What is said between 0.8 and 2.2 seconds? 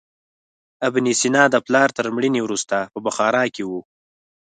ابن سینا د پلار تر